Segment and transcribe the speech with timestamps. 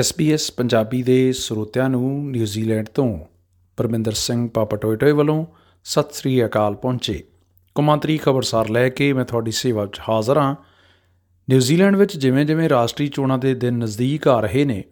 [0.00, 3.18] SBS Punjabi ਦੇ ਸਰੋਤਿਆਂ ਨੂੰ ਨਿਊਜ਼ੀਲੈਂਡ ਤੋਂ
[3.76, 5.46] ਪਰਮਿੰਦਰ ਸਿੰਘ ਪਾਪਟੋਇਟੋਏ ਵੱਲੋਂ
[5.84, 7.24] ਸਤਿ ਸ੍ਰੀ ਅਕਾਲ ਪਹੁੰਚੇ।
[7.74, 10.56] ਕੌਮਾਂਤਰੀ ਖਬਰਸਾਰ ਲੈ ਕੇ ਮੈਂ ਤੁਹਾਡੀ ਸੇਵਾ ਵਿੱਚ ਹਾਜ਼ਰ ਹਾਂ।
[11.50, 14.84] ਨਿਊਜ਼ੀਲੈਂਡ ਵਿੱਚ ਜਿਵੇਂ-ਜਿਵੇਂ ਰਾਸ਼ਟਰੀ ਚੋਣਾਂ ਦੇ ਦਿਨ ਨਜ਼ਦੀਕ ਆ ਰਹੇ ਨੇ,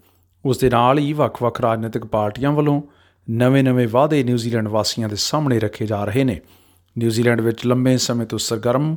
[0.45, 2.83] ਉਸ ਦੇ ਨਾਲ ਹੀ ਵੱਖ-ਵੱਖ ਰਾਜਨੀਤਿਕ ਪਾਰਟੀਆਂ ਵੱਲੋਂ
[3.31, 6.41] ਨਵੇਂ-ਨਵੇਂ ਵਾਅਦੇ ਨਿਊਜ਼ੀਲੈਂਡ ਵਾਸੀਆਂ ਦੇ ਸਾਹਮਣੇ ਰੱਖੇ ਜਾ ਰਹੇ ਨੇ।
[6.99, 8.97] ਨਿਊਜ਼ੀਲੈਂਡ ਵਿੱਚ ਲੰਬੇ ਸਮੇਂ ਤੋਂ ਸਰਗਰਮ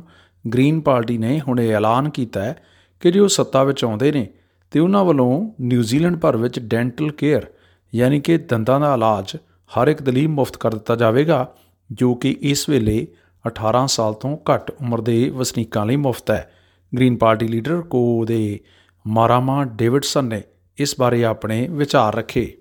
[0.54, 2.56] ਗ੍ਰੀਨ ਪਾਰਟੀ ਨੇ ਹੁਣ ਇਹ ਐਲਾਨ ਕੀਤਾ ਹੈ
[3.00, 4.28] ਕਿ ਜੇ ਉਹ ਸੱਤਾ ਵਿੱਚ ਆਉਂਦੇ ਨੇ
[4.70, 7.46] ਤੇ ਉਹਨਾਂ ਵੱਲੋਂ ਨਿਊਜ਼ੀਲੈਂਡ ਭਰ ਵਿੱਚ ਡੈਂਟਲ ਕੇਅਰ,
[7.94, 9.36] ਯਾਨੀ ਕਿ ਦੰਦਾਂ ਦਾ ਇਲਾਜ
[9.70, 11.46] ਹਰ ਇੱਕ ਦੇ ਲਈ ਮੁਫਤ ਕਰ ਦਿੱਤਾ ਜਾਵੇਗਾ,
[11.92, 13.06] ਜੋ ਕਿ ਇਸ ਵੇਲੇ
[13.44, 16.52] 18 ਸਾਲ ਤੋਂ ਘੱਟ ਉਮਰ ਦੇ ਵਸਨੀਕਾਂ ਲਈ ਮੁਫਤ ਹੈ।
[16.96, 18.60] ਗ੍ਰੀਨ ਪਾਰਟੀ ਲੀਡਰ ਕੋ ਦੇ
[19.06, 20.42] ਮਾਰਾਮਾ ਡੇਵਿਡਸਨ ਨੇ
[20.78, 22.52] ਇਸ ਬਾਰੇ ਆਪਣੇ ਵਿਚਾਰ ਰੱਖੇ।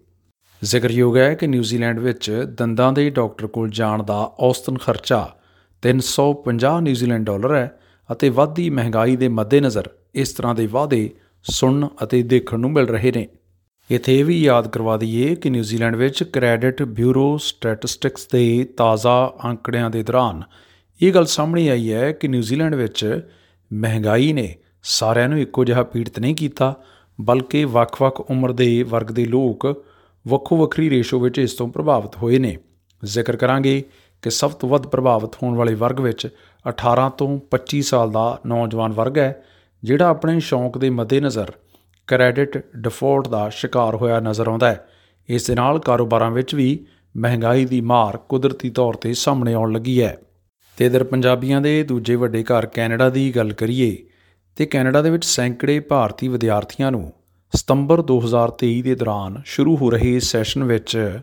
[0.64, 5.28] ਜ਼ਿਕਰਯੋਗ ਹੈ ਕਿ ਨਿਊਜ਼ੀਲੈਂਡ ਵਿੱਚ ਦੰਦਾਂ ਦੇ ਡਾਕਟਰ ਕੋਲ ਜਾਣ ਦਾ ਔਸਤਨ ਖਰਚਾ
[5.84, 7.80] 350 ਨਿਊਜ਼ੀਲੈਂਡ ਡਾਲਰ ਹੈ
[8.12, 11.10] ਅਤੇ ਵੱਧਦੀ ਮਹਿੰਗਾਈ ਦੇ ਮੱਦੇਨਜ਼ਰ ਇਸ ਤਰ੍ਹਾਂ ਦੇ ਵਾਅਦੇ
[11.44, 13.28] ਸੁਣਨ ਅਤੇ ਦੇਖਣ ਨੂੰ ਮਿਲ ਰਹੇ ਨੇ।
[13.92, 19.90] ਇਥੇ ਇਹ ਵੀ ਯਾਦ ਕਰਵਾ ਦਈਏ ਕਿ ਨਿਊਜ਼ੀਲੈਂਡ ਵਿੱਚ ਕ੍ਰੈਡਿਟ ਬਿਊਰੋ ਸਟੈਟਿਸਟਿਕਸ ਦੇ ਤਾਜ਼ਾ ਅੰਕੜਿਆਂ
[19.90, 20.44] ਦੇ ਦੌਰਾਨ
[21.02, 23.22] ਇਹ ਗੱਲ ਸਾਹਮਣੇ ਆਈ ਹੈ ਕਿ ਨਿਊਜ਼ੀਲੈਂਡ ਵਿੱਚ
[23.74, 26.76] ਮਹਿੰਗਾਈ ਨੇ ਸਾਰਿਆਂ ਨੂੰ ਇੱਕੋ ਜਿਹਾ ਪੀੜਤ ਨਹੀਂ ਕੀਤਾ,
[27.22, 29.86] ਬਲਕਿ ਵੱਖ-ਵੱਖ ਉਮਰ ਦੇ ਵਰਗ ਦੇ ਲੋਕ
[30.28, 32.58] ਵੱਖੋ ਵੱਖਰੀ ਰੇਸ਼ੋ ਵਿੱਚ ਇਸ ਤੋਂ ਪ੍ਰਭਾਵਿਤ ਹੋਏ ਨੇ।
[33.06, 33.84] ਜ਼ਿਕਰ ਕਰਾਂਗੇ
[34.22, 36.28] ਕਿ ਸਭ ਤੋਂ ਵੱਧ ਪ੍ਰਭਾਵਿਤ ਹੋਣ ਵਾਲੇ ਵਰਗ ਵਿੱਚ
[36.70, 39.44] 18 ਤੋਂ 25 ਸਾਲ ਦਾ ਨੌਜਵਾਨ ਵਰਗ ਹੈ
[39.84, 41.52] ਜਿਹੜਾ ਆਪਣੇ ਸ਼ੌਂਕ ਦੇ ਮੱਦੇਨਜ਼ਰ
[42.08, 44.88] ਕ੍ਰੈਡਿਟ ਡਿਫਾਲਟ ਦਾ ਸ਼ਿਕਾਰ ਹੋਇਆ ਨਜ਼ਰ ਆਉਂਦਾ ਹੈ।
[45.30, 46.86] ਇਸ ਦੇ ਨਾਲ ਕਾਰੋਬਾਰਾਂ ਵਿੱਚ ਵੀ
[47.18, 50.18] ਮਹਿੰਗਾਈ ਦੀ ਮਾਰ ਕੁਦਰਤੀ ਤੌਰ ਤੇ ਸਾਹਮਣੇ ਆਉਣ ਲੱਗੀ ਹੈ।
[50.78, 53.98] ਤੇ ਇਧਰ ਪੰਜਾਬੀਆਂ ਦੇ ਦੂਜੇ ਵੱਡੇ ਘਰ ਕੈਨੇਡਾ ਦੀ ਗੱਲ ਕਰੀਏ,
[54.56, 57.14] ਤੇ ਕੈਨੇਡਾ ਦੇ ਵਿੱਚ ਸੈਂਕੜੇ ਭਾਰਤੀ ਵਿਦਿਆਰਥੀਆਂ ਨੂੰ
[57.56, 61.20] ਸਤੰਬਰ 2023 ਦੇ ਦੌਰਾਨ ਸ਼ੁਰੂ ਹੋ ਰਹੇ ਸੈਸ਼ਨ ਵਿੱਚ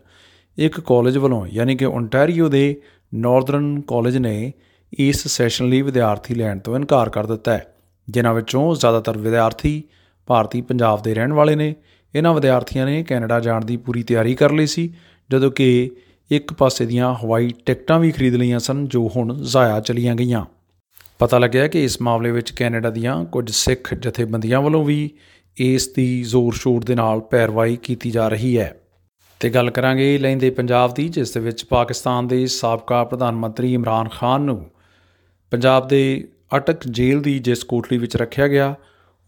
[0.57, 2.81] ਇੱਕ ਕਾਲਜ ਵੱਲੋਂ ਯਾਨੀ ਕਿ ਓਨਟਾਰੀਓ ਦੇ
[3.13, 4.53] ਨਾਰਦਰਨ ਕਾਲਜ ਨੇ
[4.99, 7.76] ਇਸ ਸੈਸ਼ਨ ਲਈ ਵਿਦਿਆਰਥੀ ਲੈਣ ਤੋਂ ਇਨਕਾਰ ਕਰ ਦਿੱਤਾ ਹੈ।
[8.09, 9.83] ਜਿਨ੍ਹਾਂ ਵਿੱਚੋਂ ਜ਼ਿਆਦਾਤਰ ਵਿਦਿਆਰਥੀ
[10.27, 11.75] ਭਾਰਤੀ ਪੰਜਾਬ ਦੇ ਰਹਿਣ ਵਾਲੇ ਨੇ।
[12.15, 14.93] ਇਹਨਾਂ ਵਿਦਿਆਰਥੀਆਂ ਨੇ ਕੈਨੇਡਾ ਜਾਣ ਦੀ ਪੂਰੀ ਤਿਆਰੀ ਕਰ ਲਈ ਸੀ,
[15.31, 15.91] ਜਦੋਂ ਕਿ
[16.31, 20.45] ਇੱਕ ਪਾਸੇ ਦੀਆਂ ਹਵਾਈ ਟਿਕਟਾਂ ਵੀ ਖਰੀਦ ਲਈਆਂ ਸਨ, ਜੋ ਹੁਣ ਜ਼ਾਇਆ ਚਲੀਆਂ ਗਈਆਂ।
[21.19, 25.11] ਪਤਾ ਲੱਗਿਆ ਕਿ ਇਸ ਮਾਮਲੇ ਵਿੱਚ ਕੈਨੇਡਾ ਦੀਆਂ ਕੁਝ ਸਿੱਖ ਜਥੇਬੰਦੀਆਂ ਵੱਲੋਂ ਵੀ
[25.57, 28.81] ਇਸ ਦੀ ਜ਼ੋਰ-ਸ਼ੋਰ ਦੇ ਨਾਲ ਪੈਰਵਾਈ ਕੀਤੀ ਜਾ ਰਹੀ ਹੈ।
[29.39, 34.07] ਤੇ ਗੱਲ ਕਰਾਂਗੇ ਲੈਂਦੇ ਪੰਜਾਬ ਦੀ, ਜਿਸ ਦੇ ਵਿੱਚ ਪਾਕਿਸਤਾਨ ਦੇ ਸਾਬਕਾ ਪ੍ਰਧਾਨ ਮੰਤਰੀ ਇਮਰਾਨ
[34.07, 34.65] ਖਾਨ ਨੂੰ।
[35.51, 38.75] ਪੰਜਾਬ ਦੇ ਅਟਕ ਜੇਲ੍ਹ ਦੀ ਜਿਸ ਕੋਠੜੀ ਵਿੱਚ ਰੱਖਿਆ ਗਿਆ,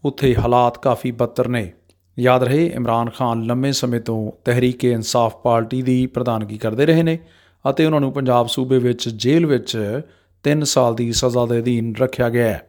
[0.04, 1.72] ਉੱਥੇ ਹਾਲਾਤ ਕਾਫੀ ਬੱਤਰ ਨੇ।
[2.18, 7.18] ਯਾਦ ਰਹੇ, ਇਮਰਾਨ ਖਾਨ ਲੰਮੇ ਸਮੇਂ ਤੋਂ ਤਹਿਰੀਕ-ਏ ਇਨਸਾਫ ਪਾਰਟੀ ਦੀ ਪ੍ਰਧਾਨਗੀ ਕਰਦੇ ਰਹੇ ਨੇ
[7.70, 10.00] ਅਤੇ ਉਹਨਾਂ ਨੂੰ ਪੰਜਾਬ ਸੂਬੇ ਵਿੱਚ ਜੇਲ੍ਹ ਵਿੱਚ
[10.44, 12.66] 3 ਸਾਲ ਦੀ ਸਜ਼ਾ ਦੇ ਅਧੀਨ ਰੱਖਿਆ ਗਿਆ ਹੈ।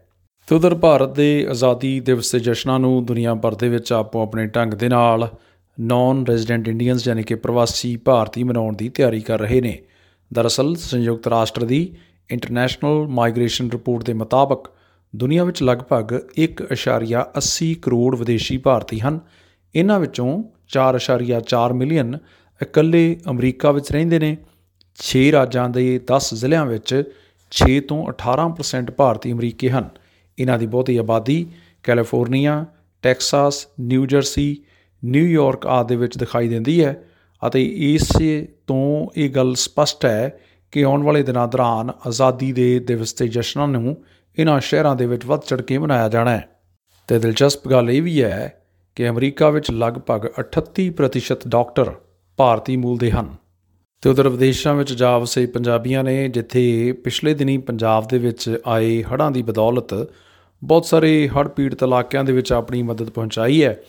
[0.47, 4.47] ਤੇ ਉਧਰ ਭਾਰਤ ਦੇ ਆਜ਼ਾਦੀ ਦਿਵਸ ਦੇ ਜਸ਼ਨਾਂ ਨੂੰ ਦੁਨੀਆ ਭਰ ਦੇ ਵਿੱਚ ਆਪੋ ਆਪਣੇ
[4.47, 5.28] ਢੰਗ ਦੇ ਨਾਲ
[5.79, 9.78] ਨਾਨ ਰੈਜ਼ੀਡੈਂਟ ਇੰਡੀਅਨਸ ਯਾਨੀ ਕਿ ਪ੍ਰਵਾਸੀ ਭਾਰਤੀ ਮਨਾਉਣ ਦੀ ਤਿਆਰੀ ਕਰ ਰਹੇ ਨੇ।
[10.33, 11.95] ਦਰਅਸਲ, ਸੰਯੁਕਤ ਰਾਸ਼ਟਰ ਦੀ
[12.31, 14.72] ਇੰਟਰਨੈਸ਼ਨਲ ਮਾਈਗ੍ਰੇਸ਼ਨ ਰਿਪੋਰਟ ਦੇ ਮੁਤਾਬਕ
[15.16, 19.19] ਦੁਨੀਆ ਵਿੱਚ ਲਗਭਗ 1.80 ਕਰੋੜ ਵਿਦੇਸ਼ੀ ਭਾਰਤੀ ਹਨ।
[19.75, 22.18] ਇਹਨਾਂ ਵਿੱਚੋਂ 4.4 ਮਿਲੀਅਨ
[22.62, 24.38] ਇਕੱਲੇ ਅਮਰੀਕਾ ਵਿੱਚ ਰਹਿੰਦੇ ਨੇ।
[24.97, 27.03] 6 ਰਾਜਾਂ ਦੇ 10 ਜ਼ਿਲ੍ਹਿਆਂ ਵਿੱਚ
[27.52, 29.90] 6 ਤੋਂ 18% ਭਾਰਤੀ ਅਮਰੀਕੀ ਹਨ।
[30.40, 31.52] ਇਹਨਾਂ ਦੀ ਬਹੁਤੀ ਆਬਾਦੀ
[31.84, 32.66] California,
[33.02, 34.58] Texas, New Jersey
[35.06, 37.03] New York ਆਦਿ ਵਿੱਚ ਦਿਖਾਈ ਦਿੰਦੀ ਹੈ
[37.48, 40.40] ਅਤੇ ਇਸੇ ਤੋਂ ਇਹ ਗੱਲ ਸਪਸ਼ਟ ਹੈ
[40.72, 44.04] ਕਿ ਆਉਣ ਵਾਲੇ ਦਿਨਾਂ ਦੌਰਾਨ ਆਜ਼ਾਦੀ ਦੇ ਦਿਵਸ ਤੇ ਜਸ਼ਨਾਂ ਨੂੰ
[44.40, 46.50] ਇਹਨਾਂ ਸ਼ਹਿਰਾਂ ਦੇ ਵਿੱਚ ਵੱਧ ਚੜ ਕੇ ਮਨਾਇਆ ਜਾਣਾ ਹੈ।
[47.08, 48.64] ਤੇ ਦਿਲਚਸਪ ਗੱਲ ਇਹ ਵੀ ਹੈ
[48.96, 51.92] ਕਿ ਅਮਰੀਕਾ ਵਿੱਚ ਲਗਭਗ 38% ਡਾਕਟਰ
[52.38, 53.36] ਭਾਰਤੀ ਮੂਲ ਦੇ ਹਨ।
[54.02, 59.04] ਤੇ ਉਧਰ ਵਿਦੇਸ਼ਾਂ ਵਿੱਚ ਜਾ ਵਸੇ ਪੰਜਾਬੀਆਂ ਨੇ ਜਿੱਥੇ ਪਿਛਲੇ ਦਿਨੀ ਪੰਜਾਬ ਦੇ ਵਿੱਚ ਆਏ
[59.04, 59.94] ਹੜ੍ਹਾਂ ਦੀ ਬਦੌਲਤ
[60.64, 63.80] ਬਹੁਤ ਸਾਰੇ ਹੜ੍ਹ ਪੀੜਤ ਇਲਾਕਿਆਂ ਦੇ ਵਿੱਚ ਆਪਣੀ ਮਦਦ ਪਹੁੰਚਾਈ ਹੈ।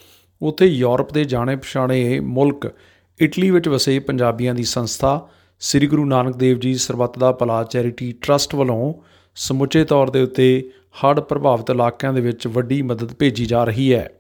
[0.42, 2.72] ਉੱਥੇ ਯੂਰਪ ਦੇ ਜਾਣੇ ਪਛਾਣੇ ਮੁਲਕ
[3.21, 5.28] ਇਟਲੀ ਵਿੱਚ ਵਸੇ ਪੰਜਾਬੀਆਂ ਦੀ ਸੰਸਥਾ
[5.62, 8.94] ਸ੍ਰੀ ਗੁਰੂ ਨਾਨਕ ਦੇਵ ਜੀ ਸਰਬੱਤ ਦਾ ਭਲਾ ਚੈਰਿਟੀ ਟਰਸਟ ਵੱਲੋਂ
[9.34, 10.70] ਸਮੁੱਚੇ ਤੌਰ ਦੇ ਉੱਤੇ
[11.04, 14.10] ਹੜ੍ਹ ਪ੍ਰਭਾਵਿਤ ਇਲਾਕਿਆਂ ਦੇ ਵਿੱਚ ਵੱਡੀ ਮਦਦ ਭੇਜੀ ਜਾ ਰਹੀ ਹੈ।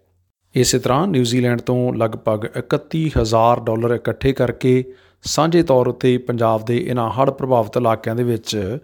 [0.54, 4.84] ਇਸੇ ਤਰ੍ਹਾਂ ਨਿਊਜ਼ੀਲੈਂਡ ਤੋਂ ਲਗਭਗ 31000 ਡਾਲਰ ਇਕੱਠੇ ਕਰਕੇ
[5.22, 8.78] ਸਾਂਝੇ ਤੌਰ ਉੱਤੇ ਪੰਜਾਬ ਦੇ ਇਨ੍ਹਾਂ ਹੜ੍ਹ ਪ੍ਰਭਾਵਿਤ ਇਲਾਕਿਆਂ ਦੇ ਵਿੱਚ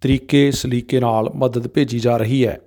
[0.00, 2.60] ਤਰੀਕੇ ਸਲੀਕੇ ਨਾਲ ਮਦਦ ਭੇਜੀ ਜਾ ਰਹੀ ਹੈ।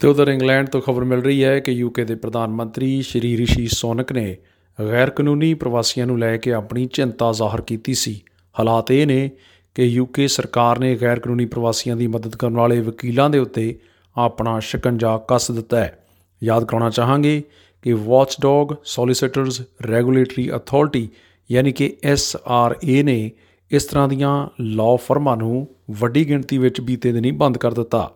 [0.00, 3.66] ਤੇ ਉਧਰ ਇੰਗਲੈਂਡ ਤੋਂ ਖਬਰ ਮਿਲ ਰਹੀ ਹੈ ਕਿ ਯੂਕੇ ਦੇ ਪ੍ਰਧਾਨ ਮੰਤਰੀ ਸ਼੍ਰੀ ਰਿਸ਼ੀ
[3.66, 4.36] ਸੋਨਕ ਨੇ
[4.80, 8.20] ਗੈਰ ਕਾਨੂੰਨੀ ਪ੍ਰਵਾਸੀਆਂ ਨੂੰ ਲੈ ਕੇ ਆਪਣੀ ਚਿੰਤਾ ਜ਼ਾਹਰ ਕੀਤੀ ਸੀ।
[8.58, 9.30] ਹਾਲਾਤ ਇਹ ਨੇ
[9.74, 13.78] ਕਿ ਯੂਕੇ ਸਰਕਾਰ ਨੇ ਗੈਰ ਕਾਨੂੰਨੀ ਪ੍ਰਵਾਸੀਆਂ ਦੀ ਮਦਦ ਕਰਨ ਵਾਲੇ ਵਕੀਲਾਂ ਦੇ ਉੱਤੇ
[14.16, 15.98] ਆਪਣਾ ਸ਼ਿਕੰਜਾ ਕੱਸ ਦਿੱਤਾ ਹੈ।
[16.44, 17.42] ਯਾਦ ਕਰਾਉਣਾ ਚਾਹਾਂਗੇ
[17.82, 21.08] ਕਿ ਵਾਚਡੌਗ ਸੋਲਿਸਿਟਰਸ ਰੈਗੂਲੇਟਰੀ ਅਥਾਰਟੀ
[21.52, 23.30] ਯਾਨੀ ਕਿ ਐਸਆਰਏ ਨੇ
[23.70, 28.10] ਇਸ ਤਰ੍ਹਾਂ ਦੀਆਂ ਲਾਅ ਫਰਮਾਂ ਨੂੰ ਵੱਡੀ ਗਿਣਤੀ ਵਿੱਚ ਬੀਤੇ ਦਿਨੀ ਬੰਦ ਕਰ ਦਿੱਤਾ।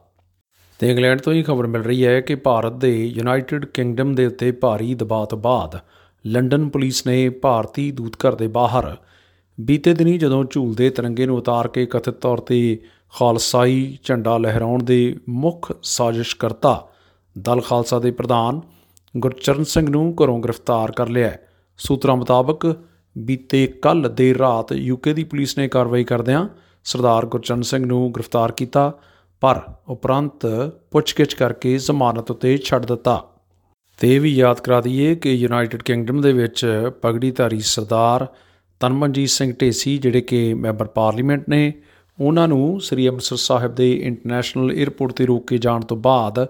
[0.79, 4.53] ਤੇ ਇੰਗਲੈਂਡ ਤੋਂ ਹੀ ਖਬਰ ਮਿਲ ਰਹੀ ਹੈ ਕਿ ਭਾਰਤ ਦੇ ਯੂਨਾਈਟਿਡ ਕਿੰਗਡਮ ਦੇ ਉੱਤੇ
[4.53, 5.79] ਭਾਰੀ ਦਬਾਅ ਤੋਂ ਬਾਅਦ
[6.27, 8.97] ਲੰਡਨ ਪੁਲਿਸ ਨੇ ਭਾਰਤੀ ਦੂਤਘਰ ਦੇ ਬਾਹਰ
[9.65, 12.79] ਬੀਤੇ ਦਿਨੀ ਜਦੋਂ ਝੂਲਦੇ ਤਿਰੰਗੇ ਨੂੰ ਉਤਾਰ ਕੇ ਕਥਿਤ ਤੌਰ ਤੇ
[13.19, 16.89] ਖਾਲਸਾਈ ਝੰਡਾ ਲਹਿਰਾਉਣ ਦੇ ਮੁੱਖ ਸਾਜ਼ਿਸ਼ਕਰਤਾ
[17.39, 18.61] ਦਲ ਖਾਲਸਾ ਦੇ ਪ੍ਰਧਾਨ
[19.17, 22.77] ਗੁਰਚਰਨ ਸਿੰਘ ਨੂੰ ਘਰੋਂ ਗ੍ਰਿਫਤਾਰ ਕਰ ਲਿਆ ਹੈ। ਸੂਤਰਾਂ ਮੁਤਾਬਕ,
[23.19, 26.49] ਬੀਤੇ ਕੱਲ ਦੇਰ ਰਾਤ ਯੂਕੇ ਦੀ ਪੁਲਿਸ ਨੇ ਕਾਰਵਾਈ ਕਰਦਿਆਂ
[26.85, 28.93] ਸਰਦਾਰ ਗੁਰਚਰਨ ਸਿੰਘ ਨੂੰ ਗ੍ਰਿਫਤਾਰ ਕੀਤਾ,
[29.41, 30.47] ਪਰ ਉਪਰੰਤ
[30.91, 33.25] ਪੁੱਛਗਿੱਛ ਕਰਕੇ ਜ਼ਮਾਨਤ ਉਤੇ ਛੱਡ ਦਿੱਤਾ
[33.99, 36.67] ਤੇ ਇਹ ਵੀ ਯਾਦ ਕਰਾ ਦਈਏ ਕਿ ਯੂਨਾਈਟਿਡ ਕਿੰਗਡਮ ਦੇ ਵਿੱਚ
[37.03, 38.27] ਪਗੜੀਧਾਰੀ ਸਰਦਾਰ
[38.83, 41.73] ਤਨਮਨਜੀਤ ਸਿੰਘ ਢੇਸੀ ਜਿਹੜੇ ਕਿ ਮੈਂਬਰ ਪਾਰਲੀਮੈਂਟ ਨੇ,
[42.21, 46.47] ਉਹਨਾਂ ਨੂੰ ਸ੍ਰੀ ਅੰਮ੍ਰਿਤਸਰ ਸਾਹਿਬ ਦੇ ਇੰਟਰਨੈਸ਼ਨਲ 에ਅਰਪੋਰਟ ਤੇ ਰੋਕ ਕੇ ਜਾਣ ਤੋਂ ਬਾਅਦ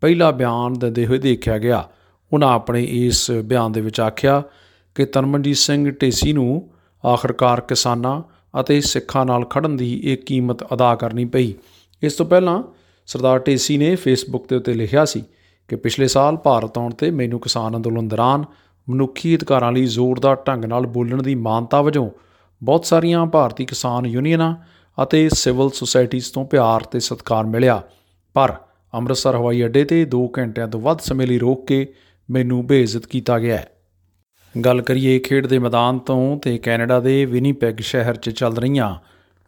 [0.00, 1.88] ਪਹਿਲਾ ਬਿਆਨ ਦਿੰਦੇ ਹੋਏ ਦੇਖਿਆ ਗਿਆ।
[2.32, 4.42] ਉਹਨਾਂ ਆਪਣੇ ਇਸ ਬਿਆਨ ਦੇ ਵਿੱਚ ਆਖਿਆ
[4.94, 6.70] ਕਿ ਤਨਮਨਜੀਤ ਸਿੰਘ ਢੇਸੀ ਨੂੰ
[7.06, 8.22] ਆਖਰਕਾਰ ਕਿਸਾਨਾਂ
[8.60, 11.54] ਅਤੇ ਸਿੱਖਾਂ ਨਾਲ ਖੜਨ ਦੀ ਇਹ ਕੀਮਤ ਅਦਾ ਕਰਨੀ ਪਈ।
[12.02, 12.62] ਇਸ ਤੋਂ ਪਹਿਲਾਂ
[13.06, 15.24] ਸਰਦਾਰ ਢੇਸੀ ਨੇ ਫੇਸਬੁੱਕ ਦੇ ਉੱਤੇ ਲਿਖਿਆ ਸੀ
[15.68, 18.44] ਕਿ ਪਿਛਲੇ ਸਾਲ ਭਾਰਤ ਆਉਣ ਤੇ ਮੈਨੂੰ ਕਿਸਾਨ ਅੰਦੋਲਨ ਦੌਰਾਨ
[18.90, 22.10] ਮਨੁੱਖੀ ਅਧਿਕਾਰਾਂ ਲਈ ਜ਼ੋਰਦਾਰ ਢੰਗ ਨਾਲ ਬੋਲਣ ਦੀ ਮਾਨਤਾ ਵਜੋਂ
[22.62, 24.54] ਬਹੁਤ ਸਾਰੀਆਂ ਭਾਰਤੀ ਕਿਸਾਨ ਯੂਨੀਅਨਾਂ
[25.02, 27.82] ਅਤੇ ਸਿਵਲ ਸੁਸਾਇਟੀਜ਼ ਤੋਂ ਪਿਆਰ ਤੇ ਸਤਿਕਾਰ ਮਿਲਿਆ।
[28.34, 28.54] ਪਰ
[28.94, 31.86] ਅੰਮ੍ਰਿਤਸਰ ਹਵਾਈ ਅੱਡੇ ਤੇ 2 ਘੰਟਿਆਂ ਤੋਂ ਵੱਧ ਸਮੇਂ ਲਈ ਰੋਕ ਕੇ
[32.30, 33.68] ਮੈਨੂੰ ਬੇਇੱਜ਼ਤ ਕੀਤਾ ਗਿਆ ਹੈ।
[34.64, 38.96] ਗੱਲ ਕਰੀਏ ਖੇਡ ਦੇ ਮੈਦਾਨ ਤੋਂ ਤੇ ਕੈਨੇਡਾ ਦੇ ਵਿਨੀਪੈਗ ਸ਼ਹਿਰ 'ਚ ਚੱਲ ਰਹੀਆਂ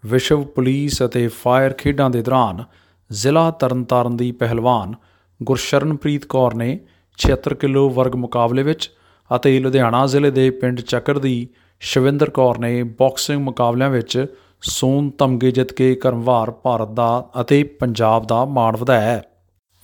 [0.06, 2.64] ਵਿਸ਼ਵ ਪੁਲਿਸ ਅਤੇ ਫਾਇਰ ਖੇਡਾਂ ਦੇ ਦੌਰਾਨ
[3.12, 4.94] ਜ਼ਿਲ੍ਹਾ ਤਰਨਤਾਰਨ ਦੀ ਪਹਿਲਵਾਨ
[5.42, 6.80] ਗੁਰਸ਼ਰਨਪ੍ਰੀਤ ਕੌਰ ਨੇ
[7.18, 8.90] 76 ਕਿਲੋ ਵਰਗ ਮੁਕਾਬਲੇ ਵਿੱਚ
[9.36, 11.48] ਅਤੇ ਲੁਧਿਆਣਾ ਜ਼ਿਲ੍ਹੇ ਦੇ ਪਿੰਡ ਚੱਕਰ ਦੀ
[11.80, 14.26] ਸ਼ਵਿੰਦਰ ਕੌਰ ਨੇ ਬਾਕਸਿੰਗ ਮੁਕਾਬਲਿਆਂ ਵਿੱਚ
[14.62, 19.22] ਸੋਨ ਤਮਗੇ ਜਿੱਤ ਕੇ ਕਰਮਵਾਰ ਭਾਰਤ ਦਾ ਅਤੇ ਪੰਜਾਬ ਦਾ ਮਾਣ ਵਧਾਇਆ ਹੈ।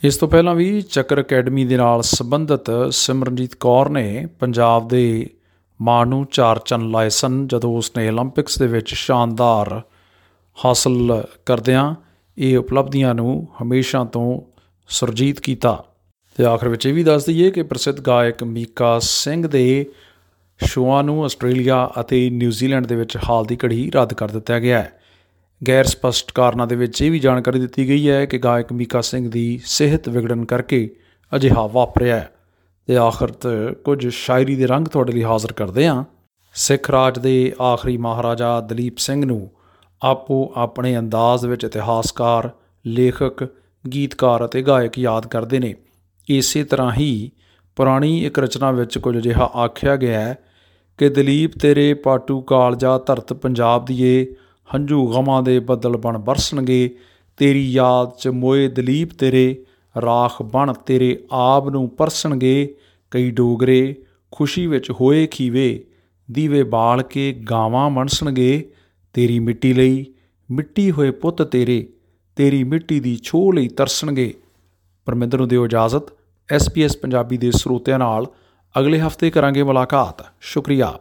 [0.05, 5.31] ਇਸ ਤੋਂ ਪਹਿਲਾਂ ਵੀ ਚੱਕਰ ਅਕੈਡਮੀ ਦੇ ਨਾਲ ਸੰਬੰਧਿਤ ਸਿਮਰਨਜੀਤ ਕੌਰ ਨੇ ਪੰਜਾਬ ਦੇ
[5.83, 9.83] ਮਾਣ ਨੂੰ ਚਾਰ ਚੰਨ ਲਾਏ ਸਨ, ਜਦੋਂ ਉਸਨੇ 올림픽ਸ ਦੇ ਵਿੱਚ ਸ਼ਾਨਦਾਰ
[10.65, 11.95] ਹਾਸਲ ਕਰਦਿਆਂ
[12.39, 14.41] ਇਹ ਉਪਲਬਧੀਆਂ ਨੂੰ ਹਮੇਸ਼ਾ ਤੋਂ
[14.89, 15.85] ਸੁਰਜੀਤ ਕੀਤਾ।
[16.37, 19.87] ਤੇ ਆਖਰ ਵਿੱਚ ਇਹ ਵੀ ਦੱਸ ਦਈਏ ਕਿ ਪ੍ਰਸਿੱਧ ਗਾਇਕ ਮੀਕਾ ਸਿੰਘ ਦੇ
[20.65, 24.93] ਸ਼ੋਆਂ ਨੂੰ ਆਸਟ੍ਰੇਲੀਆ ਅਤੇ ਨਿਊਜ਼ੀਲੈਂਡ ਦੇ ਵਿੱਚ ਹਾਲ ਦੀ ਘੜੀ ਰੱਦ ਕਰ ਦਿੱਤਾ ਗਿਆ ਹੈ।
[25.69, 29.31] ਗੈਰ ਸਪਸ਼ਟ ਕਾਰਨਾਂ ਦੇ ਵਿੱਚ ਇਹ ਵੀ ਜਾਣਕਾਰੀ ਦਿੱਤੀ ਗਈ ਹੈ ਕਿ ਗਾਇਕ ਮੀਕਾ ਸਿੰਘ
[29.31, 30.91] ਦੀ ਸਿਹਤ ਵਿਗੜਨ ਕਰਕੇ
[31.37, 32.31] ਅਜਿਹਾ ਵਾਪਰਿਆ ਹੈ।
[32.87, 36.05] ਤੇ ਆਖਰ ਤੇ ਕੁਝ ਸ਼ਾਇਰੀ ਦੇ ਰੰਗ ਤੁਹਾਡੇ ਲਈ ਹਾਜ਼ਰ ਕਰਦੇ ਹਾਂ।
[36.55, 39.51] ਸਿੱਖ ਰਾਜ ਦੇ ਆਖਰੀ ਮਹਾਰਾਜਾ ਦਲੀਪ ਸਿੰਘ ਨੂੰ
[40.03, 42.51] ਆਪੋ ਆਪਣੇ ਅੰਦਾਜ਼ ਵਿੱਚ ਇਤਿਹਾਸਕਾਰ,
[42.87, 43.49] ਲੇਖਕ,
[43.95, 45.75] ਗੀਤਕਾਰ ਅਤੇ ਗਾਇਕ ਯਾਦ ਕਰਦੇ ਨੇ।
[46.39, 47.31] ਇਸੇ ਤਰ੍ਹਾਂ ਹੀ
[47.77, 50.39] ਪੁਰਾਣੀ ਇੱਕ ਰਚਨਾ ਵਿੱਚ ਕੁਝ ਅਜਿਹਾ ਆਖਿਆ ਗਿਆ ਹੈ
[50.99, 54.27] ਕਿ ਦਲੀਪ ਤੇਰੇ ਪਾਟੂ ਕਾਲਜਾ ਧਰਤ ਪੰਜਾਬ ਦੀਏ,
[54.75, 56.97] ਹੰਝੂ ਗਮਾਂ ਦੇ ਬੱਦਲ ਬਣ ਬਰਸਣਗੇ,
[57.37, 59.65] ਤੇਰੀ ਯਾਦ 'ਚ ਮੋਏ ਦਲੀਪ ਤੇਰੇ,
[60.03, 62.75] ਰਾਖ ਬਣ ਤੇਰੇ ਆਬ ਨੂੰ ਪਰਸਣਗੇ,
[63.11, 63.95] ਕਈ ਡੋਗਰੇ
[64.31, 65.85] ਖੁਸ਼ੀ ਵਿੱਚ ਹੋਏ ਖੀਵੇ,
[66.31, 68.71] ਦੀਵੇ ਬਾਲ ਕੇ ਗਾਵਾਂ ਮਣਸਣਗੇ,
[69.13, 70.07] ਤੇਰੀ ਮਿੱਟੀ ਲਈ
[70.51, 71.89] ਮਿੱਟੀ ਹੋਏ ਪੁੱਤ ਤੇਰੇ,
[72.37, 74.35] ਤੇਰੀ ਮਿੱਟੀ ਦੀ ਛੋਹ ਲਈ ਤਰਸਣਗੇ।
[75.07, 76.20] ਪਰਮਿੰਦਰ ਨੂੰ ਦਿਓ ਇਜਾਜ਼ਤ।
[76.53, 78.27] ਐਸਪੀਐਸ ਪੰਜਾਬੀ ਦੇ ਸਰੋਤਿਆਂ ਨਾਲ
[78.79, 80.99] ਅਗਲੇ ਹਫ਼ਤੇ ਕਰਾਂਗੇ ਮੁਲਾਕਾਤ। ਸ਼ੁਕਰੀਆ।